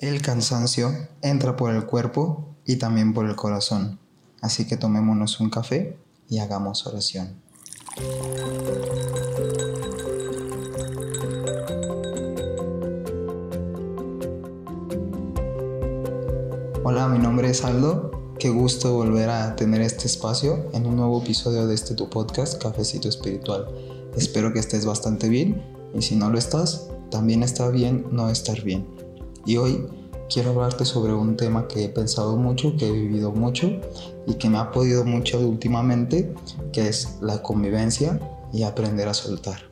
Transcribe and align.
El 0.00 0.22
cansancio 0.22 0.96
entra 1.20 1.56
por 1.56 1.74
el 1.74 1.84
cuerpo 1.84 2.56
y 2.64 2.76
también 2.76 3.12
por 3.12 3.26
el 3.26 3.36
corazón. 3.36 3.98
Así 4.40 4.66
que 4.66 4.78
tomémonos 4.78 5.40
un 5.40 5.50
café 5.50 5.98
y 6.26 6.38
hagamos 6.38 6.86
oración. 6.86 7.34
Hola, 16.82 17.08
mi 17.08 17.18
nombre 17.18 17.50
es 17.50 17.62
Aldo. 17.62 18.32
Qué 18.38 18.48
gusto 18.48 18.94
volver 18.94 19.28
a 19.28 19.54
tener 19.54 19.82
este 19.82 20.06
espacio 20.06 20.70
en 20.72 20.86
un 20.86 20.96
nuevo 20.96 21.20
episodio 21.20 21.66
de 21.66 21.74
este 21.74 21.94
tu 21.94 22.08
podcast, 22.08 22.58
Cafecito 22.62 23.10
Espiritual. 23.10 23.68
Espero 24.16 24.54
que 24.54 24.60
estés 24.60 24.86
bastante 24.86 25.28
bien 25.28 25.62
y 25.92 26.00
si 26.00 26.16
no 26.16 26.30
lo 26.30 26.38
estás, 26.38 26.88
también 27.10 27.42
está 27.42 27.68
bien 27.68 28.06
no 28.10 28.30
estar 28.30 28.62
bien. 28.62 28.99
Y 29.46 29.56
hoy 29.56 29.86
quiero 30.32 30.50
hablarte 30.50 30.84
sobre 30.84 31.12
un 31.12 31.36
tema 31.36 31.66
que 31.66 31.84
he 31.84 31.88
pensado 31.88 32.36
mucho, 32.36 32.76
que 32.76 32.88
he 32.88 32.92
vivido 32.92 33.32
mucho 33.32 33.80
y 34.26 34.34
que 34.34 34.48
me 34.48 34.58
ha 34.58 34.70
podido 34.70 35.04
mucho 35.04 35.40
últimamente, 35.40 36.32
que 36.72 36.88
es 36.88 37.18
la 37.20 37.42
convivencia 37.42 38.20
y 38.52 38.62
aprender 38.62 39.08
a 39.08 39.14
soltar. 39.14 39.70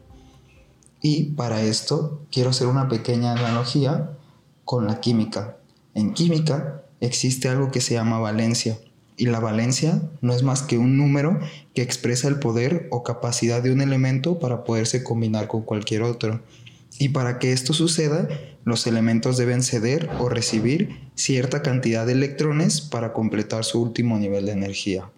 Y 1.00 1.24
para 1.34 1.62
esto 1.62 2.22
quiero 2.30 2.50
hacer 2.50 2.66
una 2.66 2.88
pequeña 2.88 3.32
analogía 3.32 4.16
con 4.64 4.86
la 4.86 5.00
química. 5.00 5.58
En 5.94 6.12
química 6.12 6.82
existe 7.00 7.48
algo 7.48 7.70
que 7.70 7.80
se 7.80 7.94
llama 7.94 8.18
valencia. 8.18 8.78
Y 9.16 9.26
la 9.26 9.40
valencia 9.40 10.00
no 10.20 10.32
es 10.32 10.44
más 10.44 10.62
que 10.62 10.78
un 10.78 10.96
número 10.96 11.40
que 11.74 11.82
expresa 11.82 12.28
el 12.28 12.38
poder 12.38 12.86
o 12.90 13.02
capacidad 13.02 13.62
de 13.62 13.72
un 13.72 13.80
elemento 13.80 14.38
para 14.38 14.62
poderse 14.62 15.02
combinar 15.02 15.48
con 15.48 15.62
cualquier 15.62 16.02
otro. 16.02 16.40
Y 16.98 17.10
para 17.10 17.38
que 17.38 17.52
esto 17.52 17.72
suceda, 17.72 18.28
los 18.64 18.86
elementos 18.86 19.36
deben 19.36 19.62
ceder 19.62 20.10
o 20.18 20.28
recibir 20.28 21.10
cierta 21.14 21.62
cantidad 21.62 22.06
de 22.06 22.12
electrones 22.12 22.80
para 22.80 23.12
completar 23.12 23.64
su 23.64 23.80
último 23.80 24.18
nivel 24.18 24.46
de 24.46 24.52
energía. 24.52 25.10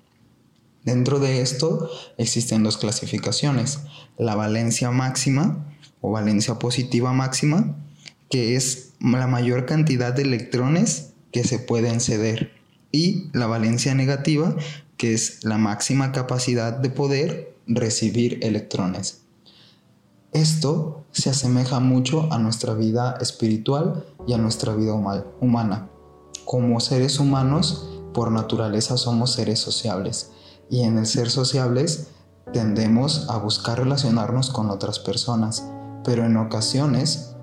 Dentro 0.85 1.19
de 1.19 1.43
esto 1.43 1.91
existen 2.17 2.63
dos 2.63 2.79
clasificaciones, 2.79 3.81
la 4.17 4.35
valencia 4.35 4.91
máxima 4.91 5.67
o 6.01 6.11
valencia 6.11 6.59
positiva 6.59 7.13
máxima, 7.13 7.77
que 8.31 8.57
es 8.57 8.93
la 9.01 9.27
mayor 9.27 9.67
cantidad 9.67 10.13
de 10.13 10.23
electrones 10.23 11.13
que 11.33 11.45
se 11.45 11.59
pueden 11.59 12.01
ceder, 12.01 12.53
y 12.93 13.29
la 13.33 13.47
valencia 13.47 13.95
negativa, 13.95 14.57
que 14.97 15.15
es 15.15 15.45
la 15.45 15.59
máxima 15.59 16.13
capacidad 16.13 16.73
de 16.73 16.91
poder 16.91 17.55
recibir 17.67 18.39
electrones. 18.43 19.20
Esto 20.33 21.05
se 21.11 21.31
asemeja 21.31 21.81
mucho 21.81 22.33
a 22.33 22.39
nuestra 22.39 22.75
vida 22.75 23.19
espiritual 23.21 24.05
y 24.29 24.33
a 24.33 24.39
nuestra 24.39 24.75
vida 24.75 24.95
humana. 25.41 25.89
Como 26.45 26.79
seres 26.79 27.19
humanos, 27.19 27.89
por 28.15 28.31
naturaleza 28.31 28.97
somos 28.97 29.33
seres 29.33 29.59
sociables 29.59 30.31
y 30.69 30.83
en 30.83 30.99
el 30.99 31.07
ser 31.07 31.31
sociables 31.31 32.09
tendemos 32.53 33.29
a 33.29 33.39
buscar 33.39 33.79
relacionarnos 33.79 34.51
con 34.51 34.71
otras 34.71 35.01
personas, 35.01 35.67
pero 36.05 36.25
en 36.25 36.37
ocasiones 36.37 37.35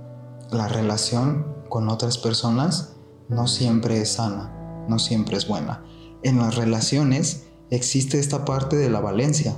la 0.51 0.69
relación 0.69 1.45
con 1.69 1.89
otras 1.89 2.17
personas 2.17 2.93
no 3.27 3.47
siempre 3.47 4.01
es 4.01 4.13
sana, 4.13 4.85
no 4.87 4.97
siempre 4.97 5.35
es 5.35 5.45
buena. 5.45 5.83
En 6.23 6.39
las 6.39 6.55
relaciones 6.55 7.47
existe 7.69 8.17
esta 8.17 8.45
parte 8.45 8.77
de 8.77 8.89
la 8.89 9.01
valencia. 9.01 9.55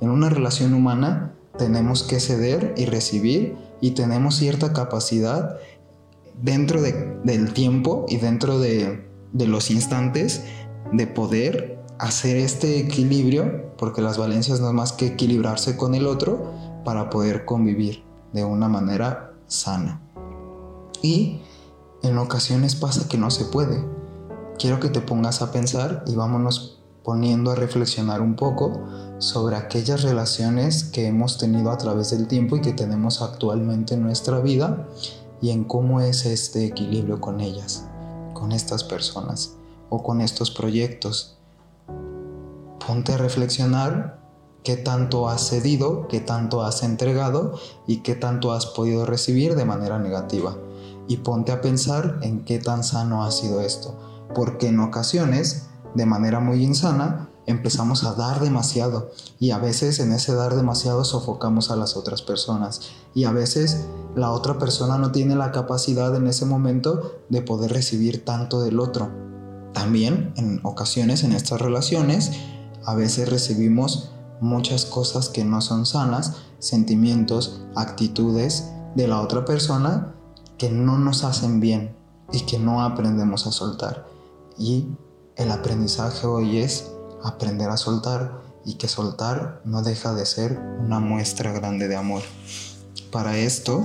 En 0.00 0.10
una 0.10 0.28
relación 0.28 0.74
humana 0.74 1.36
tenemos 1.58 2.02
que 2.02 2.20
ceder 2.20 2.74
y 2.76 2.86
recibir 2.86 3.56
y 3.80 3.92
tenemos 3.92 4.36
cierta 4.36 4.72
capacidad 4.72 5.58
dentro 6.40 6.80
del 6.80 7.52
tiempo 7.52 8.06
y 8.08 8.16
dentro 8.16 8.58
de, 8.58 9.06
de 9.32 9.46
los 9.46 9.70
instantes 9.70 10.42
de 10.92 11.06
poder 11.06 11.78
hacer 11.98 12.36
este 12.36 12.78
equilibrio, 12.78 13.72
porque 13.76 14.02
las 14.02 14.18
valencias 14.18 14.60
no 14.60 14.68
es 14.68 14.74
más 14.74 14.92
que 14.92 15.06
equilibrarse 15.06 15.76
con 15.76 15.94
el 15.94 16.06
otro 16.06 16.52
para 16.84 17.10
poder 17.10 17.44
convivir 17.44 18.02
de 18.32 18.44
una 18.44 18.68
manera 18.68 19.34
sana. 19.46 20.00
Y 21.02 21.40
en 22.02 22.18
ocasiones 22.18 22.74
pasa 22.74 23.08
que 23.08 23.18
no 23.18 23.30
se 23.30 23.44
puede. 23.44 23.84
Quiero 24.58 24.80
que 24.80 24.88
te 24.88 25.00
pongas 25.00 25.42
a 25.42 25.52
pensar 25.52 26.04
y 26.06 26.14
vámonos 26.14 26.81
poniendo 27.04 27.50
a 27.50 27.54
reflexionar 27.54 28.20
un 28.20 28.34
poco 28.34 28.80
sobre 29.18 29.56
aquellas 29.56 30.02
relaciones 30.02 30.84
que 30.84 31.06
hemos 31.06 31.38
tenido 31.38 31.70
a 31.70 31.78
través 31.78 32.10
del 32.10 32.26
tiempo 32.28 32.56
y 32.56 32.60
que 32.60 32.72
tenemos 32.72 33.22
actualmente 33.22 33.94
en 33.94 34.02
nuestra 34.02 34.40
vida 34.40 34.86
y 35.40 35.50
en 35.50 35.64
cómo 35.64 36.00
es 36.00 36.24
este 36.26 36.66
equilibrio 36.66 37.20
con 37.20 37.40
ellas, 37.40 37.84
con 38.32 38.52
estas 38.52 38.84
personas 38.84 39.54
o 39.90 40.02
con 40.02 40.20
estos 40.20 40.50
proyectos. 40.50 41.36
Ponte 42.86 43.12
a 43.12 43.16
reflexionar 43.16 44.22
qué 44.62 44.76
tanto 44.76 45.28
has 45.28 45.48
cedido, 45.48 46.06
qué 46.08 46.20
tanto 46.20 46.62
has 46.62 46.82
entregado 46.82 47.58
y 47.86 47.98
qué 47.98 48.14
tanto 48.14 48.52
has 48.52 48.66
podido 48.66 49.06
recibir 49.06 49.54
de 49.56 49.64
manera 49.64 49.98
negativa. 49.98 50.56
Y 51.08 51.18
ponte 51.18 51.50
a 51.50 51.60
pensar 51.60 52.18
en 52.22 52.44
qué 52.44 52.58
tan 52.58 52.84
sano 52.84 53.24
ha 53.24 53.32
sido 53.32 53.60
esto, 53.60 53.98
porque 54.34 54.68
en 54.68 54.78
ocasiones 54.78 55.66
de 55.94 56.06
manera 56.06 56.40
muy 56.40 56.62
insana, 56.62 57.28
empezamos 57.46 58.04
a 58.04 58.14
dar 58.14 58.40
demasiado 58.40 59.10
y 59.38 59.50
a 59.50 59.58
veces 59.58 59.98
en 59.98 60.12
ese 60.12 60.34
dar 60.34 60.54
demasiado 60.54 61.04
sofocamos 61.04 61.70
a 61.70 61.76
las 61.76 61.96
otras 61.96 62.22
personas 62.22 62.92
y 63.14 63.24
a 63.24 63.32
veces 63.32 63.86
la 64.14 64.30
otra 64.30 64.58
persona 64.58 64.98
no 64.98 65.10
tiene 65.12 65.34
la 65.34 65.52
capacidad 65.52 66.14
en 66.14 66.26
ese 66.26 66.44
momento 66.44 67.20
de 67.28 67.42
poder 67.42 67.72
recibir 67.72 68.24
tanto 68.24 68.62
del 68.62 68.78
otro. 68.78 69.10
También 69.72 70.32
en 70.36 70.60
ocasiones 70.62 71.24
en 71.24 71.32
estas 71.32 71.60
relaciones 71.60 72.30
a 72.84 72.94
veces 72.94 73.28
recibimos 73.28 74.10
muchas 74.40 74.84
cosas 74.84 75.28
que 75.28 75.44
no 75.44 75.60
son 75.60 75.86
sanas, 75.86 76.36
sentimientos, 76.58 77.62
actitudes 77.74 78.70
de 78.94 79.08
la 79.08 79.20
otra 79.20 79.44
persona 79.44 80.14
que 80.58 80.70
no 80.70 80.98
nos 80.98 81.24
hacen 81.24 81.60
bien 81.60 81.96
y 82.32 82.40
que 82.40 82.58
no 82.58 82.82
aprendemos 82.82 83.46
a 83.46 83.52
soltar. 83.52 84.06
Y 84.58 84.86
el 85.42 85.50
aprendizaje 85.50 86.26
hoy 86.26 86.58
es 86.58 86.92
aprender 87.24 87.68
a 87.68 87.76
soltar 87.76 88.40
y 88.64 88.74
que 88.74 88.86
soltar 88.86 89.60
no 89.64 89.82
deja 89.82 90.14
de 90.14 90.24
ser 90.24 90.56
una 90.78 91.00
muestra 91.00 91.52
grande 91.52 91.88
de 91.88 91.96
amor. 91.96 92.22
Para 93.10 93.36
esto 93.36 93.82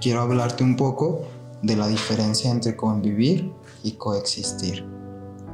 quiero 0.00 0.20
hablarte 0.20 0.62
un 0.62 0.76
poco 0.76 1.22
de 1.60 1.74
la 1.74 1.88
diferencia 1.88 2.52
entre 2.52 2.76
convivir 2.76 3.52
y 3.82 3.92
coexistir, 3.92 4.86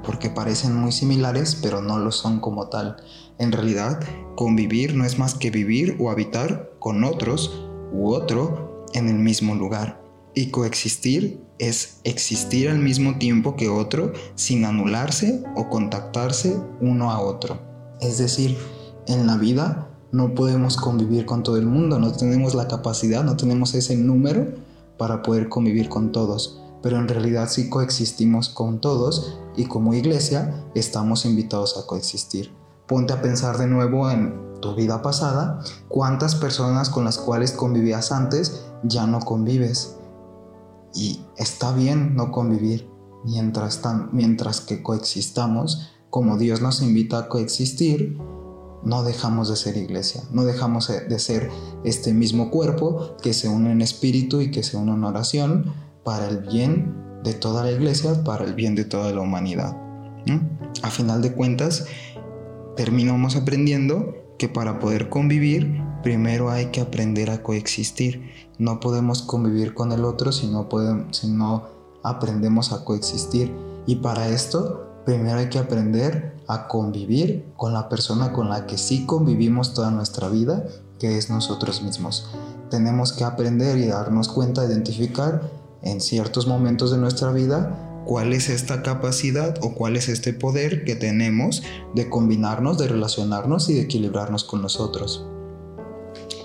porque 0.04 0.28
parecen 0.28 0.74
muy 0.76 0.92
similares 0.92 1.58
pero 1.62 1.80
no 1.80 1.98
lo 1.98 2.12
son 2.12 2.40
como 2.40 2.68
tal. 2.68 2.96
En 3.38 3.50
realidad, 3.50 4.00
convivir 4.36 4.94
no 4.94 5.06
es 5.06 5.18
más 5.18 5.34
que 5.34 5.50
vivir 5.50 5.96
o 5.98 6.10
habitar 6.10 6.72
con 6.78 7.04
otros 7.04 7.64
u 7.90 8.12
otro 8.12 8.84
en 8.92 9.08
el 9.08 9.18
mismo 9.18 9.54
lugar. 9.54 10.02
Y 10.34 10.50
coexistir 10.50 11.42
es 11.58 12.00
existir 12.04 12.68
al 12.68 12.78
mismo 12.78 13.18
tiempo 13.18 13.56
que 13.56 13.68
otro 13.68 14.12
sin 14.34 14.64
anularse 14.64 15.42
o 15.56 15.68
contactarse 15.68 16.60
uno 16.80 17.10
a 17.10 17.20
otro. 17.20 17.58
Es 18.00 18.18
decir, 18.18 18.56
en 19.06 19.26
la 19.26 19.36
vida 19.36 19.88
no 20.12 20.34
podemos 20.34 20.76
convivir 20.76 21.26
con 21.26 21.42
todo 21.42 21.56
el 21.56 21.66
mundo, 21.66 21.98
no 21.98 22.12
tenemos 22.12 22.54
la 22.54 22.68
capacidad, 22.68 23.24
no 23.24 23.36
tenemos 23.36 23.74
ese 23.74 23.96
número 23.96 24.46
para 24.96 25.22
poder 25.22 25.48
convivir 25.48 25.88
con 25.88 26.12
todos, 26.12 26.62
pero 26.82 26.96
en 26.96 27.08
realidad 27.08 27.48
sí 27.48 27.68
coexistimos 27.68 28.48
con 28.48 28.80
todos 28.80 29.38
y 29.56 29.64
como 29.64 29.94
iglesia 29.94 30.64
estamos 30.74 31.24
invitados 31.24 31.76
a 31.76 31.86
coexistir. 31.86 32.52
Ponte 32.86 33.12
a 33.12 33.20
pensar 33.20 33.58
de 33.58 33.66
nuevo 33.66 34.10
en 34.10 34.60
tu 34.60 34.74
vida 34.74 35.02
pasada, 35.02 35.60
cuántas 35.88 36.34
personas 36.34 36.88
con 36.88 37.04
las 37.04 37.18
cuales 37.18 37.52
convivías 37.52 38.12
antes 38.12 38.64
ya 38.82 39.06
no 39.06 39.20
convives 39.20 39.97
y 40.94 41.20
está 41.36 41.72
bien 41.72 42.14
no 42.14 42.32
convivir 42.32 42.88
mientras, 43.24 43.82
mientras 44.12 44.60
que 44.60 44.82
coexistamos, 44.82 45.92
como 46.10 46.38
Dios 46.38 46.62
nos 46.62 46.82
invita 46.82 47.18
a 47.18 47.28
coexistir, 47.28 48.18
no 48.84 49.02
dejamos 49.02 49.48
de 49.48 49.56
ser 49.56 49.76
iglesia, 49.76 50.22
no 50.32 50.44
dejamos 50.44 50.88
de 50.88 51.18
ser 51.18 51.50
este 51.84 52.14
mismo 52.14 52.50
cuerpo 52.50 53.16
que 53.22 53.34
se 53.34 53.48
une 53.48 53.72
en 53.72 53.82
espíritu 53.82 54.40
y 54.40 54.50
que 54.50 54.62
se 54.62 54.76
une 54.76 54.92
en 54.92 55.04
oración 55.04 55.72
para 56.04 56.28
el 56.28 56.38
bien 56.38 57.20
de 57.24 57.34
toda 57.34 57.64
la 57.64 57.72
iglesia, 57.72 58.24
para 58.24 58.44
el 58.44 58.54
bien 58.54 58.74
de 58.74 58.84
toda 58.84 59.12
la 59.12 59.20
humanidad. 59.20 59.76
A 60.82 60.90
final 60.90 61.22
de 61.22 61.32
cuentas, 61.32 61.86
terminamos 62.76 63.34
aprendiendo 63.36 64.14
que 64.38 64.48
para 64.48 64.78
poder 64.78 65.08
convivir, 65.08 65.82
primero 66.02 66.50
hay 66.50 66.66
que 66.66 66.80
aprender 66.80 67.30
a 67.30 67.42
coexistir. 67.42 68.30
No 68.58 68.80
podemos 68.80 69.22
convivir 69.22 69.74
con 69.74 69.92
el 69.92 70.04
otro 70.04 70.32
si 70.32 70.46
no, 70.46 70.68
podemos, 70.68 71.16
si 71.16 71.28
no 71.28 71.64
aprendemos 72.02 72.72
a 72.72 72.84
coexistir. 72.84 73.52
Y 73.86 73.96
para 73.96 74.28
esto, 74.28 74.86
primero 75.04 75.38
hay 75.38 75.48
que 75.48 75.58
aprender 75.58 76.36
a 76.46 76.68
convivir 76.68 77.44
con 77.56 77.72
la 77.72 77.88
persona 77.88 78.32
con 78.32 78.48
la 78.48 78.66
que 78.66 78.78
sí 78.78 79.06
convivimos 79.06 79.74
toda 79.74 79.90
nuestra 79.90 80.28
vida, 80.28 80.64
que 80.98 81.18
es 81.18 81.30
nosotros 81.30 81.82
mismos. 81.82 82.30
Tenemos 82.70 83.12
que 83.12 83.24
aprender 83.24 83.78
y 83.78 83.86
darnos 83.86 84.28
cuenta, 84.28 84.64
identificar 84.64 85.42
en 85.82 86.00
ciertos 86.00 86.46
momentos 86.46 86.90
de 86.90 86.98
nuestra 86.98 87.32
vida 87.32 88.02
cuál 88.04 88.32
es 88.32 88.48
esta 88.48 88.82
capacidad 88.82 89.56
o 89.62 89.74
cuál 89.74 89.96
es 89.96 90.08
este 90.08 90.32
poder 90.32 90.84
que 90.84 90.96
tenemos 90.96 91.62
de 91.94 92.08
combinarnos, 92.08 92.78
de 92.78 92.88
relacionarnos 92.88 93.68
y 93.68 93.74
de 93.74 93.82
equilibrarnos 93.82 94.44
con 94.44 94.62
nosotros. 94.62 95.26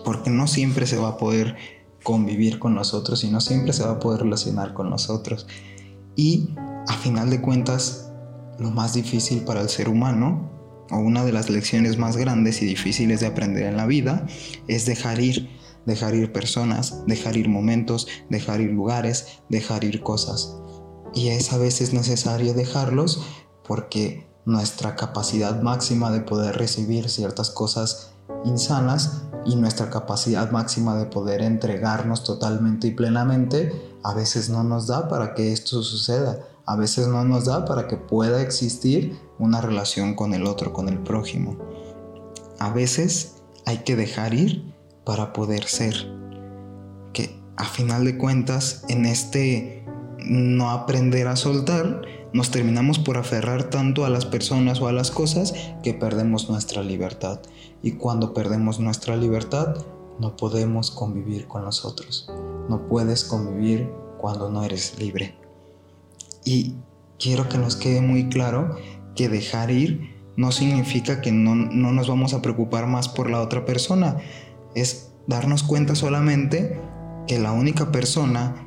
Porque 0.03 0.29
no 0.29 0.47
siempre 0.47 0.85
se 0.85 0.97
va 0.97 1.09
a 1.09 1.17
poder 1.17 1.55
convivir 2.03 2.59
con 2.59 2.75
nosotros 2.75 3.23
y 3.23 3.29
no 3.29 3.39
siempre 3.41 3.73
se 3.73 3.83
va 3.83 3.91
a 3.91 3.99
poder 3.99 4.21
relacionar 4.21 4.73
con 4.73 4.89
nosotros. 4.89 5.47
Y 6.15 6.49
a 6.87 6.93
final 6.97 7.29
de 7.29 7.41
cuentas, 7.41 8.11
lo 8.59 8.71
más 8.71 8.93
difícil 8.93 9.43
para 9.43 9.61
el 9.61 9.69
ser 9.69 9.89
humano, 9.89 10.51
o 10.91 10.97
una 10.97 11.23
de 11.23 11.31
las 11.31 11.49
lecciones 11.49 11.97
más 11.97 12.17
grandes 12.17 12.61
y 12.61 12.65
difíciles 12.65 13.21
de 13.21 13.27
aprender 13.27 13.63
en 13.63 13.77
la 13.77 13.87
vida, 13.87 14.27
es 14.67 14.85
dejar 14.85 15.21
ir, 15.21 15.49
dejar 15.85 16.13
ir 16.13 16.31
personas, 16.33 17.05
dejar 17.07 17.37
ir 17.37 17.47
momentos, 17.47 18.07
dejar 18.29 18.61
ir 18.61 18.71
lugares, 18.71 19.39
dejar 19.49 19.85
ir 19.85 20.01
cosas 20.01 20.57
y 21.13 21.29
es 21.29 21.53
a 21.53 21.57
veces 21.57 21.93
necesario 21.93 22.53
dejarlos 22.53 23.21
porque 23.67 24.27
nuestra 24.45 24.95
capacidad 24.95 25.61
máxima 25.61 26.11
de 26.11 26.21
poder 26.21 26.57
recibir 26.57 27.09
ciertas 27.09 27.49
cosas 27.49 28.11
insanas 28.43 29.23
y 29.45 29.55
nuestra 29.55 29.89
capacidad 29.89 30.51
máxima 30.51 30.95
de 30.95 31.05
poder 31.05 31.41
entregarnos 31.41 32.23
totalmente 32.23 32.87
y 32.87 32.91
plenamente 32.91 33.71
a 34.03 34.13
veces 34.13 34.49
no 34.49 34.63
nos 34.63 34.87
da 34.87 35.07
para 35.07 35.33
que 35.33 35.51
esto 35.51 35.81
suceda, 35.83 36.39
a 36.65 36.75
veces 36.75 37.07
no 37.07 37.23
nos 37.23 37.45
da 37.45 37.65
para 37.65 37.87
que 37.87 37.97
pueda 37.97 38.41
existir 38.41 39.17
una 39.39 39.61
relación 39.61 40.15
con 40.15 40.33
el 40.33 40.45
otro, 40.45 40.73
con 40.73 40.89
el 40.89 40.99
prójimo. 40.99 41.57
A 42.59 42.71
veces 42.71 43.35
hay 43.65 43.79
que 43.79 43.95
dejar 43.95 44.33
ir 44.33 44.73
para 45.05 45.33
poder 45.33 45.65
ser. 45.65 45.93
Que 47.13 47.41
a 47.57 47.65
final 47.65 48.05
de 48.05 48.17
cuentas 48.17 48.83
en 48.87 49.05
este 49.05 49.85
no 50.19 50.71
aprender 50.71 51.27
a 51.27 51.35
soltar, 51.35 52.01
nos 52.33 52.49
terminamos 52.49 52.97
por 52.97 53.17
aferrar 53.17 53.69
tanto 53.69 54.05
a 54.05 54.09
las 54.09 54.25
personas 54.25 54.81
o 54.81 54.87
a 54.87 54.91
las 54.91 55.11
cosas 55.11 55.53
que 55.83 55.93
perdemos 55.93 56.49
nuestra 56.49 56.81
libertad. 56.81 57.39
Y 57.83 57.93
cuando 57.93 58.33
perdemos 58.33 58.79
nuestra 58.79 59.15
libertad, 59.15 59.77
no 60.19 60.35
podemos 60.35 60.89
convivir 60.89 61.47
con 61.47 61.63
nosotros. 61.63 62.29
No 62.69 62.87
puedes 62.87 63.23
convivir 63.23 63.89
cuando 64.17 64.49
no 64.49 64.63
eres 64.63 64.97
libre. 64.99 65.35
Y 66.43 66.75
quiero 67.19 67.47
que 67.49 67.57
nos 67.57 67.75
quede 67.75 68.01
muy 68.01 68.29
claro 68.29 68.77
que 69.15 69.29
dejar 69.29 69.69
ir 69.69 70.13
no 70.35 70.51
significa 70.51 71.21
que 71.21 71.31
no, 71.31 71.53
no 71.55 71.91
nos 71.91 72.07
vamos 72.07 72.33
a 72.33 72.41
preocupar 72.41 72.87
más 72.87 73.09
por 73.09 73.29
la 73.29 73.41
otra 73.41 73.65
persona. 73.65 74.17
Es 74.73 75.11
darnos 75.27 75.61
cuenta 75.61 75.93
solamente 75.93 76.81
que 77.27 77.37
la 77.37 77.51
única 77.51 77.91
persona 77.91 78.62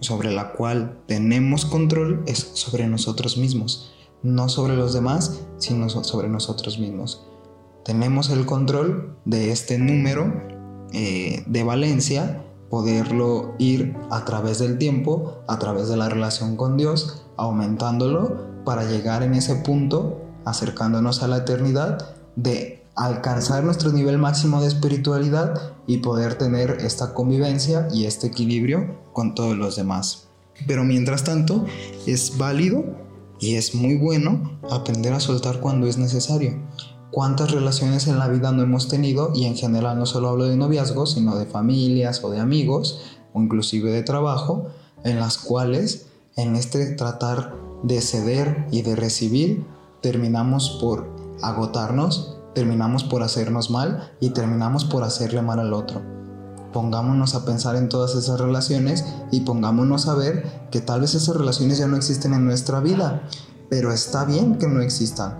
sobre 0.00 0.32
la 0.32 0.52
cual 0.52 0.98
tenemos 1.06 1.64
control 1.64 2.22
es 2.26 2.50
sobre 2.54 2.86
nosotros 2.86 3.36
mismos, 3.36 3.92
no 4.22 4.48
sobre 4.48 4.76
los 4.76 4.92
demás, 4.92 5.40
sino 5.58 5.88
sobre 5.88 6.28
nosotros 6.28 6.78
mismos. 6.78 7.26
Tenemos 7.84 8.30
el 8.30 8.46
control 8.46 9.16
de 9.24 9.52
este 9.52 9.78
número 9.78 10.32
eh, 10.92 11.44
de 11.46 11.62
valencia, 11.62 12.42
poderlo 12.68 13.54
ir 13.58 13.96
a 14.10 14.24
través 14.24 14.58
del 14.58 14.78
tiempo, 14.78 15.38
a 15.46 15.58
través 15.58 15.88
de 15.88 15.96
la 15.96 16.08
relación 16.08 16.56
con 16.56 16.76
Dios, 16.76 17.24
aumentándolo 17.36 18.64
para 18.64 18.84
llegar 18.84 19.22
en 19.22 19.34
ese 19.34 19.56
punto, 19.56 20.20
acercándonos 20.44 21.22
a 21.22 21.28
la 21.28 21.38
eternidad, 21.38 22.16
de 22.34 22.85
alcanzar 22.96 23.62
nuestro 23.62 23.92
nivel 23.92 24.18
máximo 24.18 24.60
de 24.62 24.68
espiritualidad 24.68 25.74
y 25.86 25.98
poder 25.98 26.36
tener 26.36 26.78
esta 26.80 27.12
convivencia 27.12 27.88
y 27.92 28.06
este 28.06 28.28
equilibrio 28.28 28.98
con 29.12 29.34
todos 29.34 29.56
los 29.56 29.76
demás. 29.76 30.28
Pero 30.66 30.82
mientras 30.84 31.22
tanto, 31.22 31.66
es 32.06 32.38
válido 32.38 32.84
y 33.38 33.56
es 33.56 33.74
muy 33.74 33.96
bueno 33.96 34.58
aprender 34.70 35.12
a 35.12 35.20
soltar 35.20 35.60
cuando 35.60 35.86
es 35.86 35.98
necesario. 35.98 36.58
¿Cuántas 37.10 37.50
relaciones 37.50 38.06
en 38.08 38.18
la 38.18 38.28
vida 38.28 38.50
no 38.52 38.62
hemos 38.62 38.88
tenido? 38.88 39.32
Y 39.34 39.44
en 39.44 39.56
general 39.56 39.98
no 39.98 40.06
solo 40.06 40.30
hablo 40.30 40.46
de 40.46 40.56
noviazgos, 40.56 41.12
sino 41.12 41.36
de 41.36 41.46
familias 41.46 42.24
o 42.24 42.30
de 42.30 42.40
amigos 42.40 43.00
o 43.34 43.42
inclusive 43.42 43.90
de 43.90 44.02
trabajo, 44.02 44.68
en 45.04 45.20
las 45.20 45.36
cuales 45.36 46.06
en 46.36 46.56
este 46.56 46.94
tratar 46.94 47.54
de 47.82 48.00
ceder 48.00 48.66
y 48.70 48.82
de 48.82 48.96
recibir 48.96 49.64
terminamos 50.00 50.78
por 50.80 51.06
agotarnos 51.42 52.35
terminamos 52.56 53.04
por 53.04 53.22
hacernos 53.22 53.70
mal 53.70 54.12
y 54.18 54.30
terminamos 54.30 54.86
por 54.86 55.04
hacerle 55.04 55.42
mal 55.42 55.60
al 55.60 55.74
otro. 55.74 56.00
Pongámonos 56.72 57.34
a 57.34 57.44
pensar 57.44 57.76
en 57.76 57.90
todas 57.90 58.14
esas 58.14 58.40
relaciones 58.40 59.04
y 59.30 59.40
pongámonos 59.40 60.08
a 60.08 60.14
ver 60.14 60.66
que 60.70 60.80
tal 60.80 61.02
vez 61.02 61.14
esas 61.14 61.36
relaciones 61.36 61.76
ya 61.76 61.86
no 61.86 61.98
existen 61.98 62.32
en 62.32 62.46
nuestra 62.46 62.80
vida, 62.80 63.28
pero 63.68 63.92
está 63.92 64.24
bien 64.24 64.56
que 64.56 64.68
no 64.68 64.80
existan. 64.80 65.36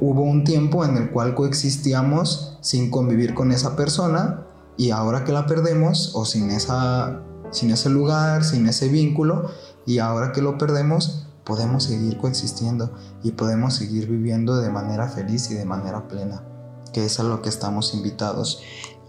Hubo 0.00 0.22
un 0.22 0.44
tiempo 0.44 0.84
en 0.84 0.96
el 0.96 1.10
cual 1.10 1.34
coexistíamos 1.34 2.58
sin 2.60 2.92
convivir 2.92 3.34
con 3.34 3.50
esa 3.50 3.74
persona 3.74 4.46
y 4.76 4.90
ahora 4.90 5.24
que 5.24 5.32
la 5.32 5.46
perdemos 5.46 6.12
o 6.14 6.24
sin, 6.24 6.48
esa, 6.52 7.22
sin 7.50 7.72
ese 7.72 7.90
lugar, 7.90 8.44
sin 8.44 8.68
ese 8.68 8.86
vínculo, 8.86 9.50
y 9.84 9.98
ahora 9.98 10.30
que 10.30 10.42
lo 10.42 10.58
perdemos, 10.58 11.26
podemos 11.42 11.82
seguir 11.82 12.18
coexistiendo 12.18 12.92
y 13.24 13.32
podemos 13.32 13.74
seguir 13.74 14.08
viviendo 14.08 14.58
de 14.58 14.70
manera 14.70 15.08
feliz 15.08 15.50
y 15.50 15.54
de 15.54 15.64
manera 15.64 16.06
plena 16.06 16.44
que 16.92 17.04
es 17.04 17.20
a 17.20 17.22
lo 17.22 17.42
que 17.42 17.48
estamos 17.48 17.94
invitados. 17.94 18.62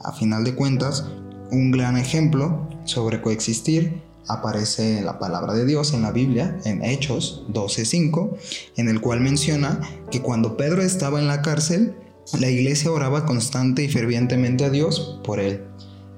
A 0.03 0.11
final 0.11 0.43
de 0.43 0.55
cuentas, 0.55 1.05
un 1.51 1.71
gran 1.71 1.97
ejemplo 1.97 2.67
sobre 2.85 3.21
coexistir 3.21 4.01
aparece 4.27 5.01
la 5.01 5.19
palabra 5.19 5.53
de 5.53 5.65
Dios 5.65 5.93
en 5.93 6.01
la 6.01 6.11
Biblia, 6.11 6.57
en 6.65 6.83
Hechos 6.83 7.43
12:5, 7.49 8.37
en 8.77 8.89
el 8.89 9.01
cual 9.01 9.21
menciona 9.21 9.79
que 10.11 10.21
cuando 10.21 10.57
Pedro 10.57 10.81
estaba 10.81 11.19
en 11.19 11.27
la 11.27 11.41
cárcel, 11.41 11.95
la 12.39 12.49
iglesia 12.49 12.91
oraba 12.91 13.25
constante 13.25 13.83
y 13.83 13.89
fervientemente 13.89 14.65
a 14.65 14.69
Dios 14.69 15.19
por 15.23 15.39
él. 15.39 15.65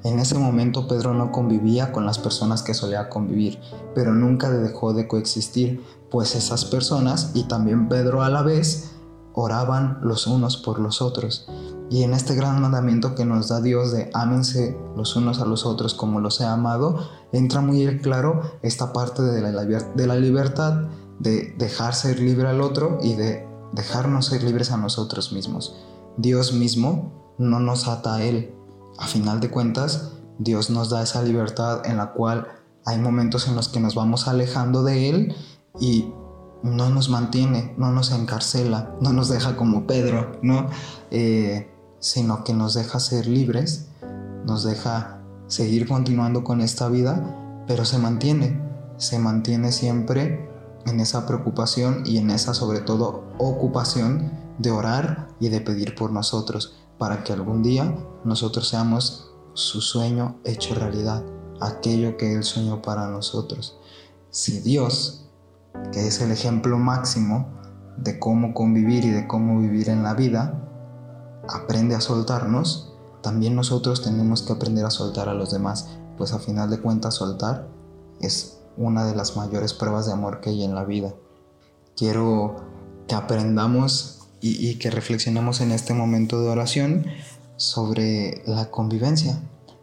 En 0.04 0.20
ese 0.20 0.36
momento 0.38 0.88
Pedro 0.88 1.16
no 1.16 1.32
convivía 1.32 1.92
con 1.92 2.06
las 2.06 2.20
personas 2.20 2.62
que 2.62 2.76
solía 2.76 3.10
convivir, 3.10 3.58
pero 3.96 4.14
nunca 4.14 4.52
dejó 4.52 4.94
de 4.94 5.08
coexistir, 5.08 5.82
pues 6.12 6.36
esas 6.36 6.66
personas 6.66 7.32
y 7.34 7.48
también 7.48 7.90
Pedro 7.90 8.22
a 8.22 8.30
la 8.30 8.44
vez 8.44 8.92
oraban 9.36 10.00
los 10.02 10.28
unos 10.28 10.58
por 10.58 10.80
los 10.80 11.02
otros. 11.02 11.48
Y 11.90 12.04
en 12.04 12.14
este 12.14 12.34
gran 12.34 12.62
mandamiento 12.62 13.14
que 13.14 13.26
nos 13.26 13.50
da 13.50 13.62
Dios 13.62 13.92
de 13.92 14.10
ámense 14.14 14.78
los 14.96 15.16
unos 15.16 15.40
a 15.40 15.46
los 15.46 15.66
otros 15.66 15.94
como 15.94 16.20
los 16.20 16.42
he 16.42 16.46
amado, 16.46 17.00
entra 17.32 17.62
muy 17.62 18.00
claro 18.00 18.42
esta 18.64 18.92
parte 18.92 19.22
de 19.22 19.42
la, 19.42 19.64
de 19.64 20.08
la 20.08 20.16
libertad, 20.16 20.86
de 21.20 21.54
dejar 21.60 21.94
ser 21.94 22.20
libre 22.20 22.48
al 22.48 22.62
otro 22.62 22.98
y 23.02 23.14
de 23.14 23.48
dejarnos 23.74 24.28
ser 24.28 24.44
libres 24.44 24.72
a 24.72 24.78
nosotros 24.78 25.32
mismos. 25.32 25.76
Dios 26.18 26.54
mismo 26.54 27.36
no 27.38 27.60
nos 27.60 27.88
ata 27.88 28.16
a 28.16 28.24
Él. 28.24 28.56
A 28.98 29.06
final 29.06 29.40
de 29.40 29.52
cuentas, 29.52 30.14
Dios 30.40 30.70
nos 30.70 30.90
da 30.90 31.04
esa 31.04 31.22
libertad 31.22 31.86
en 31.86 31.98
la 31.98 32.14
cual 32.14 32.48
hay 32.86 32.98
momentos 32.98 33.48
en 33.48 33.56
los 33.56 33.68
que 33.70 33.80
nos 33.80 33.96
vamos 33.96 34.28
alejando 34.28 34.84
de 34.84 35.10
Él 35.10 35.36
y 35.80 36.14
no 36.64 36.90
nos 36.90 37.10
mantiene, 37.10 37.74
no 37.78 37.92
nos 37.92 38.12
encarcela, 38.12 38.96
no 39.02 39.14
nos 39.14 39.30
deja 39.30 39.56
como 39.56 39.86
Pedro, 39.86 40.40
¿no? 40.42 40.68
Eh, 41.12 41.72
sino 42.00 42.44
que 42.44 42.54
nos 42.54 42.74
deja 42.74 43.00
ser 43.00 43.28
libres, 43.28 43.88
nos 44.46 44.64
deja 44.64 45.22
seguir 45.48 45.88
continuando 45.88 46.44
con 46.44 46.62
esta 46.62 46.90
vida, 46.90 47.64
pero 47.68 47.86
se 47.86 47.98
mantiene, 47.98 48.62
se 48.98 49.20
mantiene 49.20 49.72
siempre 49.72 50.50
en 50.86 51.00
esa 51.00 51.26
preocupación 51.26 52.04
y 52.06 52.18
en 52.18 52.30
esa 52.30 52.54
sobre 52.54 52.80
todo 52.80 53.24
ocupación 53.38 54.32
de 54.60 54.72
orar 54.72 55.30
y 55.40 55.50
de 55.50 55.62
pedir 55.62 55.96
por 55.96 56.12
nosotros, 56.12 56.76
para 56.98 57.24
que 57.24 57.34
algún 57.34 57.62
día 57.62 57.94
nosotros 58.24 58.70
seamos 58.70 59.32
su 59.54 59.82
sueño 59.82 60.38
hecho 60.44 60.76
realidad, 60.76 61.24
aquello 61.60 62.18
que 62.18 62.34
Él 62.34 62.44
soñó 62.44 62.82
para 62.82 63.08
nosotros. 63.08 63.78
Si 64.30 64.60
Dios 64.60 65.25
que 65.92 66.08
es 66.08 66.22
el 66.22 66.32
ejemplo 66.32 66.78
máximo 66.78 67.50
de 67.98 68.20
cómo 68.20 68.54
convivir 68.54 69.06
y 69.06 69.12
de 69.12 69.28
cómo 69.28 69.60
vivir 69.60 69.90
en 69.90 70.04
la 70.04 70.14
vida, 70.14 70.62
aprende 71.48 71.96
a 71.96 72.02
soltarnos, 72.02 72.94
también 73.22 73.56
nosotros 73.56 74.04
tenemos 74.04 74.44
que 74.44 74.54
aprender 74.54 74.86
a 74.86 74.92
soltar 74.92 75.30
a 75.30 75.34
los 75.34 75.52
demás, 75.52 75.90
pues 76.18 76.34
a 76.34 76.40
final 76.40 76.70
de 76.70 76.80
cuentas 76.80 77.16
soltar 77.16 77.68
es 78.20 78.60
una 78.78 79.06
de 79.06 79.16
las 79.16 79.36
mayores 79.38 79.74
pruebas 79.74 80.06
de 80.06 80.14
amor 80.14 80.42
que 80.42 80.50
hay 80.50 80.64
en 80.64 80.76
la 80.76 80.84
vida. 80.84 81.14
Quiero 81.96 82.56
que 83.08 83.16
aprendamos 83.16 84.28
y, 84.42 84.76
que 84.76 84.92
reflexionemos 84.92 85.62
en 85.62 85.72
este 85.72 85.94
momento 85.94 86.40
de 86.42 86.50
oración 86.50 87.08
sobre 87.56 88.44
la 88.46 88.70
convivencia 88.70 89.42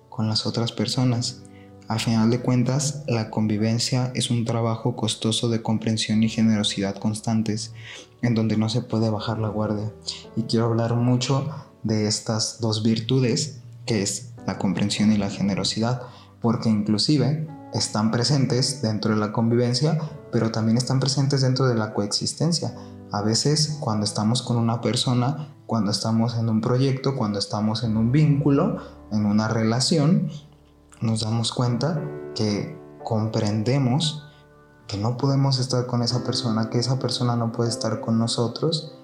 con 0.08 0.28
las 0.28 0.46
otras 0.46 0.70
personas 0.70 1.42
a 1.88 1.98
final 1.98 2.30
de 2.30 2.40
cuentas, 2.40 3.02
la 3.06 3.30
convivencia 3.30 4.12
es 4.14 4.30
un 4.30 4.44
trabajo 4.44 4.96
costoso 4.96 5.48
de 5.48 5.62
comprensión 5.62 6.22
y 6.22 6.28
generosidad 6.28 6.96
constantes, 6.96 7.74
en 8.22 8.34
donde 8.34 8.56
no 8.56 8.68
se 8.68 8.82
puede 8.82 9.10
bajar 9.10 9.38
la 9.38 9.48
guardia. 9.48 9.92
Y 10.36 10.42
quiero 10.42 10.66
hablar 10.66 10.94
mucho 10.94 11.50
de 11.82 12.06
estas 12.06 12.60
dos 12.60 12.82
virtudes, 12.82 13.60
que 13.84 14.02
es 14.02 14.32
la 14.46 14.58
comprensión 14.58 15.12
y 15.12 15.18
la 15.18 15.30
generosidad, 15.30 16.02
porque 16.40 16.68
inclusive 16.68 17.46
están 17.74 18.10
presentes 18.10 18.82
dentro 18.82 19.14
de 19.14 19.20
la 19.20 19.32
convivencia, 19.32 19.98
pero 20.30 20.50
también 20.50 20.76
están 20.76 21.00
presentes 21.00 21.40
dentro 21.40 21.66
de 21.66 21.74
la 21.74 21.94
coexistencia. 21.94 22.74
A 23.10 23.22
veces 23.22 23.76
cuando 23.80 24.04
estamos 24.04 24.42
con 24.42 24.56
una 24.56 24.80
persona, 24.80 25.54
cuando 25.66 25.90
estamos 25.90 26.36
en 26.36 26.48
un 26.48 26.60
proyecto, 26.60 27.16
cuando 27.16 27.38
estamos 27.38 27.82
en 27.82 27.96
un 27.96 28.12
vínculo, 28.12 28.78
en 29.10 29.26
una 29.26 29.48
relación, 29.48 30.30
nos 31.02 31.20
damos 31.20 31.52
cuenta 31.52 32.02
que 32.34 32.80
comprendemos 33.04 34.24
que 34.86 34.96
no 34.96 35.16
podemos 35.16 35.58
estar 35.58 35.86
con 35.86 36.02
esa 36.02 36.22
persona, 36.24 36.70
que 36.70 36.78
esa 36.78 36.98
persona 36.98 37.36
no 37.36 37.52
puede 37.52 37.70
estar 37.70 38.00
con 38.00 38.18
nosotros, 38.18 38.98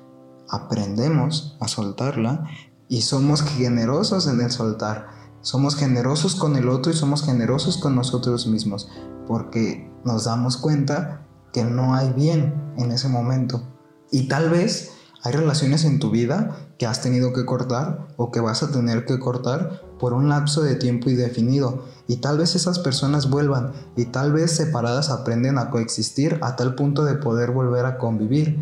aprendemos 0.48 1.56
a 1.60 1.68
soltarla 1.68 2.46
y 2.88 3.02
somos 3.02 3.42
generosos 3.42 4.26
en 4.26 4.40
el 4.40 4.50
soltar. 4.50 5.08
Somos 5.40 5.76
generosos 5.76 6.34
con 6.34 6.56
el 6.56 6.68
otro 6.68 6.90
y 6.90 6.96
somos 6.96 7.24
generosos 7.24 7.78
con 7.78 7.94
nosotros 7.94 8.46
mismos, 8.48 8.90
porque 9.26 9.90
nos 10.04 10.24
damos 10.24 10.56
cuenta 10.56 11.26
que 11.52 11.64
no 11.64 11.94
hay 11.94 12.12
bien 12.12 12.74
en 12.76 12.90
ese 12.90 13.08
momento. 13.08 13.62
Y 14.10 14.26
tal 14.26 14.50
vez 14.50 14.90
hay 15.22 15.32
relaciones 15.32 15.84
en 15.84 15.98
tu 15.98 16.10
vida 16.10 16.56
que 16.78 16.86
has 16.86 17.02
tenido 17.02 17.32
que 17.32 17.44
cortar 17.44 18.08
o 18.16 18.30
que 18.30 18.40
vas 18.40 18.62
a 18.62 18.70
tener 18.70 19.04
que 19.04 19.18
cortar 19.18 19.82
por 19.98 20.12
un 20.12 20.28
lapso 20.28 20.62
de 20.62 20.76
tiempo 20.76 21.10
indefinido. 21.10 21.84
Y 22.06 22.16
tal 22.16 22.38
vez 22.38 22.54
esas 22.54 22.78
personas 22.78 23.28
vuelvan 23.28 23.72
y 23.96 24.06
tal 24.06 24.32
vez 24.32 24.52
separadas 24.52 25.10
aprenden 25.10 25.58
a 25.58 25.70
coexistir 25.70 26.38
a 26.42 26.56
tal 26.56 26.74
punto 26.74 27.04
de 27.04 27.14
poder 27.14 27.50
volver 27.50 27.84
a 27.84 27.98
convivir. 27.98 28.58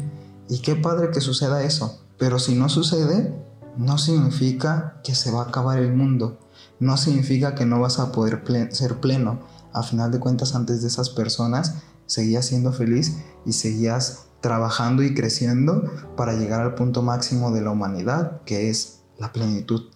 Y 0.48 0.60
qué 0.62 0.76
padre 0.76 1.10
que 1.10 1.20
suceda 1.20 1.62
eso. 1.62 2.00
Pero 2.18 2.38
si 2.38 2.54
no 2.54 2.68
sucede, 2.68 3.34
no 3.76 3.98
significa 3.98 5.00
que 5.04 5.14
se 5.14 5.30
va 5.30 5.42
a 5.42 5.48
acabar 5.48 5.78
el 5.78 5.92
mundo 5.92 6.38
no 6.78 6.96
significa 6.96 7.54
que 7.54 7.66
no 7.66 7.80
vas 7.80 7.98
a 7.98 8.12
poder 8.12 8.42
ser 8.72 9.00
pleno. 9.00 9.40
A 9.72 9.82
final 9.82 10.10
de 10.10 10.20
cuentas, 10.20 10.54
antes 10.54 10.82
de 10.82 10.88
esas 10.88 11.10
personas, 11.10 11.74
seguías 12.06 12.46
siendo 12.46 12.72
feliz 12.72 13.16
y 13.44 13.52
seguías 13.52 14.25
trabajando 14.40 15.02
y 15.02 15.14
creciendo 15.14 15.84
para 16.16 16.34
llegar 16.34 16.60
al 16.60 16.74
punto 16.74 17.02
máximo 17.02 17.50
de 17.50 17.62
la 17.62 17.70
humanidad, 17.70 18.42
que 18.44 18.70
es 18.70 19.02
la 19.18 19.32
plenitud. 19.32 19.90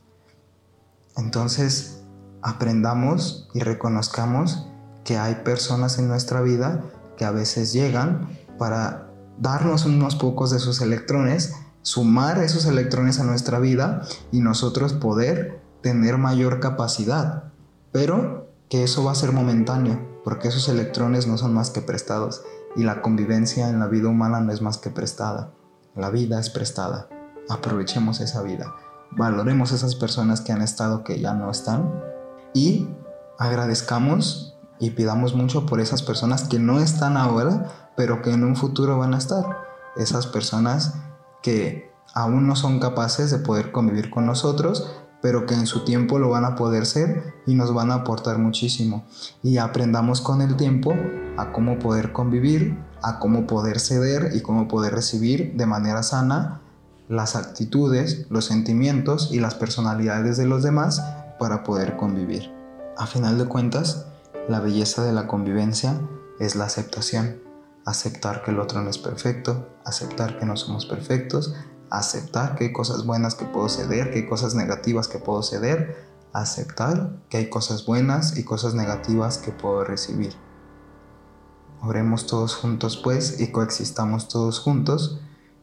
Entonces, 1.16 2.02
aprendamos 2.42 3.48
y 3.54 3.60
reconozcamos 3.60 4.66
que 5.04 5.18
hay 5.18 5.36
personas 5.36 5.98
en 5.98 6.08
nuestra 6.08 6.40
vida 6.40 6.82
que 7.16 7.24
a 7.24 7.30
veces 7.30 7.72
llegan 7.72 8.28
para 8.58 9.10
darnos 9.38 9.84
unos 9.84 10.16
pocos 10.16 10.50
de 10.50 10.58
sus 10.58 10.80
electrones, 10.80 11.54
sumar 11.82 12.38
esos 12.38 12.66
electrones 12.66 13.20
a 13.20 13.24
nuestra 13.24 13.58
vida 13.58 14.02
y 14.32 14.40
nosotros 14.40 14.92
poder 14.92 15.60
tener 15.82 16.18
mayor 16.18 16.60
capacidad, 16.60 17.52
pero 17.92 18.48
que 18.68 18.84
eso 18.84 19.02
va 19.04 19.12
a 19.12 19.16
ser 19.16 19.32
momentáneo, 19.32 20.20
porque 20.24 20.48
esos 20.48 20.68
electrones 20.68 21.26
no 21.26 21.38
son 21.38 21.54
más 21.54 21.70
que 21.70 21.80
prestados 21.80 22.42
y 22.76 22.84
la 22.84 23.02
convivencia 23.02 23.68
en 23.68 23.80
la 23.80 23.86
vida 23.86 24.08
humana 24.08 24.40
no 24.40 24.52
es 24.52 24.62
más 24.62 24.78
que 24.78 24.90
prestada. 24.90 25.52
La 25.94 26.10
vida 26.10 26.38
es 26.38 26.50
prestada. 26.50 27.08
Aprovechemos 27.48 28.20
esa 28.20 28.42
vida. 28.42 28.72
Valoremos 29.12 29.72
esas 29.72 29.96
personas 29.96 30.40
que 30.40 30.52
han 30.52 30.62
estado 30.62 31.02
que 31.02 31.20
ya 31.20 31.34
no 31.34 31.50
están 31.50 31.92
y 32.54 32.88
agradezcamos 33.38 34.56
y 34.78 34.90
pidamos 34.90 35.34
mucho 35.34 35.66
por 35.66 35.80
esas 35.80 36.02
personas 36.02 36.44
que 36.44 36.58
no 36.58 36.80
están 36.80 37.16
ahora, 37.16 37.66
pero 37.96 38.22
que 38.22 38.30
en 38.30 38.44
un 38.44 38.56
futuro 38.56 38.98
van 38.98 39.14
a 39.14 39.18
estar. 39.18 39.44
Esas 39.96 40.26
personas 40.26 40.94
que 41.42 41.90
aún 42.14 42.46
no 42.46 42.56
son 42.56 42.78
capaces 42.80 43.30
de 43.30 43.38
poder 43.38 43.72
convivir 43.72 44.10
con 44.10 44.26
nosotros, 44.26 44.90
pero 45.20 45.44
que 45.44 45.54
en 45.54 45.66
su 45.66 45.84
tiempo 45.84 46.18
lo 46.18 46.30
van 46.30 46.44
a 46.44 46.54
poder 46.54 46.86
ser 46.86 47.34
y 47.46 47.54
nos 47.54 47.74
van 47.74 47.90
a 47.90 47.96
aportar 47.96 48.38
muchísimo. 48.38 49.04
Y 49.42 49.58
aprendamos 49.58 50.20
con 50.20 50.40
el 50.40 50.56
tiempo 50.56 50.94
a 51.40 51.52
cómo 51.52 51.78
poder 51.78 52.12
convivir, 52.12 52.76
a 53.02 53.18
cómo 53.18 53.46
poder 53.46 53.80
ceder 53.80 54.32
y 54.34 54.42
cómo 54.42 54.68
poder 54.68 54.94
recibir 54.94 55.54
de 55.56 55.64
manera 55.64 56.02
sana 56.02 56.60
las 57.08 57.34
actitudes, 57.34 58.26
los 58.28 58.44
sentimientos 58.44 59.30
y 59.32 59.40
las 59.40 59.54
personalidades 59.54 60.36
de 60.36 60.46
los 60.46 60.62
demás 60.62 61.02
para 61.38 61.64
poder 61.64 61.96
convivir. 61.96 62.52
A 62.98 63.06
final 63.06 63.38
de 63.38 63.46
cuentas, 63.46 64.06
la 64.48 64.60
belleza 64.60 65.02
de 65.02 65.14
la 65.14 65.26
convivencia 65.26 65.98
es 66.38 66.56
la 66.56 66.66
aceptación. 66.66 67.40
Aceptar 67.86 68.44
que 68.44 68.50
el 68.50 68.60
otro 68.60 68.82
no 68.82 68.90
es 68.90 68.98
perfecto, 68.98 69.66
aceptar 69.86 70.38
que 70.38 70.44
no 70.44 70.58
somos 70.58 70.84
perfectos, 70.84 71.54
aceptar 71.88 72.54
que 72.54 72.64
hay 72.64 72.72
cosas 72.74 73.06
buenas 73.06 73.34
que 73.34 73.46
puedo 73.46 73.70
ceder, 73.70 74.10
que 74.10 74.18
hay 74.18 74.28
cosas 74.28 74.54
negativas 74.54 75.08
que 75.08 75.18
puedo 75.18 75.42
ceder, 75.42 76.04
aceptar 76.34 77.12
que 77.30 77.38
hay 77.38 77.48
cosas 77.48 77.86
buenas 77.86 78.36
y 78.36 78.44
cosas 78.44 78.74
negativas 78.74 79.38
que 79.38 79.52
puedo 79.52 79.84
recibir. 79.84 80.34
Oremos 81.82 82.26
todos 82.26 82.54
juntos 82.54 82.96
pues 82.96 83.40
y 83.40 83.52
coexistamos 83.52 84.28
todos 84.28 84.60
juntos 84.60 85.20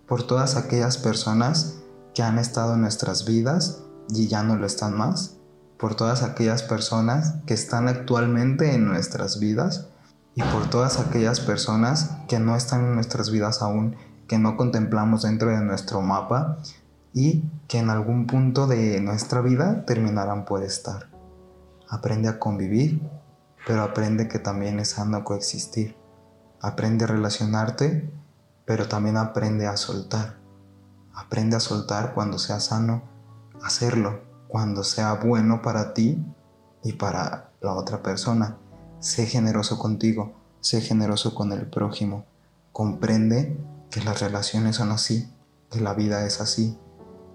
por 0.07 0.23
todas 0.23 0.55
aquellas 0.55 0.97
personas 0.97 1.79
que 2.15 2.23
han 2.23 2.39
estado 2.39 2.73
en 2.73 2.81
nuestras 2.81 3.25
vidas 3.25 3.83
y 4.09 4.27
ya 4.27 4.41
no 4.41 4.55
lo 4.55 4.65
están 4.65 4.97
más, 4.97 5.37
por 5.77 5.95
todas 5.95 6.23
aquellas 6.23 6.63
personas 6.63 7.35
que 7.45 7.53
están 7.53 7.87
actualmente 7.87 8.73
en 8.73 8.85
nuestras 8.85 9.39
vidas 9.39 9.89
y 10.33 10.41
por 10.41 10.69
todas 10.69 10.99
aquellas 10.99 11.39
personas 11.39 12.11
que 12.27 12.39
no 12.39 12.55
están 12.55 12.85
en 12.85 12.95
nuestras 12.95 13.29
vidas 13.29 13.61
aún 13.61 13.95
que 14.27 14.37
no 14.37 14.57
contemplamos 14.57 15.23
dentro 15.23 15.49
de 15.49 15.61
nuestro 15.61 16.01
mapa 16.01 16.57
y 17.13 17.43
que 17.67 17.79
en 17.79 17.89
algún 17.89 18.27
punto 18.27 18.67
de 18.67 18.99
nuestra 19.01 19.41
vida 19.41 19.85
terminarán 19.85 20.45
por 20.45 20.63
estar. 20.63 21.07
Aprende 21.89 22.27
a 22.27 22.37
convivir, 22.37 23.01
pero 23.65 23.81
aprende 23.81 24.27
que 24.27 24.39
también 24.39 24.79
es 24.79 24.89
sano 24.89 25.23
coexistir. 25.23 25.95
Aprende 26.61 27.05
a 27.05 27.07
relacionarte, 27.07 28.09
pero 28.65 28.87
también 28.87 29.17
aprende 29.17 29.67
a 29.67 29.77
soltar. 29.77 30.37
Aprende 31.13 31.55
a 31.55 31.59
soltar 31.59 32.13
cuando 32.13 32.37
sea 32.37 32.59
sano 32.59 33.01
hacerlo, 33.63 34.21
cuando 34.47 34.83
sea 34.83 35.13
bueno 35.13 35.61
para 35.61 35.93
ti 35.93 36.23
y 36.83 36.93
para 36.93 37.51
la 37.61 37.73
otra 37.73 38.01
persona. 38.01 38.57
Sé 38.99 39.25
generoso 39.25 39.77
contigo, 39.77 40.33
sé 40.59 40.81
generoso 40.81 41.35
con 41.35 41.51
el 41.51 41.67
prójimo. 41.67 42.25
Comprende 42.71 43.57
que 43.89 44.03
las 44.03 44.21
relaciones 44.21 44.75
son 44.75 44.91
así, 44.91 45.31
que 45.71 45.81
la 45.81 45.93
vida 45.93 46.25
es 46.25 46.41
así. 46.41 46.77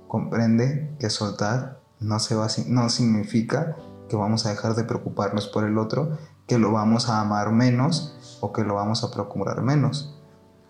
Comprende 0.09 0.95
que 0.99 1.11
soltar 1.11 1.81
no, 2.00 2.19
se 2.19 2.35
va, 2.35 2.49
no 2.67 2.88
significa 2.88 3.76
que 4.09 4.17
vamos 4.17 4.45
a 4.45 4.50
dejar 4.50 4.75
de 4.75 4.85
preocuparnos 4.85 5.49
por 5.49 5.64
el 5.64 5.79
otro, 5.79 6.19
que 6.52 6.59
lo 6.59 6.71
vamos 6.71 7.09
a 7.09 7.18
amar 7.23 7.50
menos 7.50 8.37
o 8.42 8.52
que 8.52 8.62
lo 8.62 8.75
vamos 8.75 9.02
a 9.04 9.11
procurar 9.11 9.62
menos. 9.62 10.14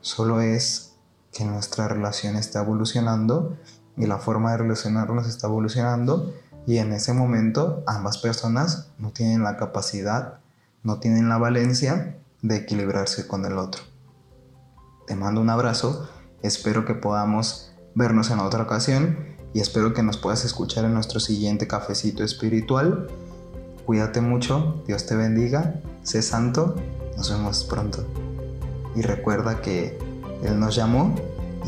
Solo 0.00 0.40
es 0.40 0.94
que 1.32 1.44
nuestra 1.44 1.88
relación 1.88 2.36
está 2.36 2.60
evolucionando 2.60 3.56
y 3.96 4.06
la 4.06 4.18
forma 4.18 4.52
de 4.52 4.58
relacionarnos 4.58 5.26
está 5.26 5.48
evolucionando 5.48 6.32
y 6.68 6.78
en 6.78 6.92
ese 6.92 7.14
momento 7.14 7.82
ambas 7.88 8.18
personas 8.18 8.92
no 8.96 9.10
tienen 9.10 9.42
la 9.42 9.56
capacidad, 9.56 10.38
no 10.84 11.00
tienen 11.00 11.28
la 11.28 11.38
valencia 11.38 12.16
de 12.42 12.58
equilibrarse 12.58 13.26
con 13.26 13.44
el 13.44 13.58
otro. 13.58 13.82
Te 15.08 15.16
mando 15.16 15.40
un 15.40 15.50
abrazo, 15.50 16.08
espero 16.42 16.84
que 16.84 16.94
podamos 16.94 17.74
vernos 17.96 18.30
en 18.30 18.38
otra 18.38 18.62
ocasión 18.62 19.18
y 19.52 19.58
espero 19.58 19.94
que 19.94 20.04
nos 20.04 20.16
puedas 20.16 20.44
escuchar 20.44 20.84
en 20.84 20.94
nuestro 20.94 21.18
siguiente 21.18 21.66
cafecito 21.66 22.22
espiritual. 22.22 23.08
Cuídate 23.86 24.20
mucho, 24.20 24.82
Dios 24.86 25.06
te 25.06 25.16
bendiga, 25.16 25.80
sé 26.02 26.22
santo, 26.22 26.76
nos 27.16 27.30
vemos 27.30 27.64
pronto. 27.64 28.04
Y 28.94 29.02
recuerda 29.02 29.60
que 29.60 29.98
Él 30.44 30.60
nos 30.60 30.76
llamó 30.76 31.14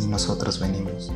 y 0.00 0.06
nosotros 0.06 0.60
venimos. 0.60 1.12